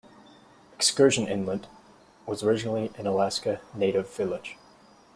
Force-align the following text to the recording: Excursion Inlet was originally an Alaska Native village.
Excursion 0.73 1.27
Inlet 1.27 1.67
was 2.25 2.41
originally 2.41 2.91
an 2.97 3.05
Alaska 3.05 3.61
Native 3.75 4.09
village. 4.11 4.57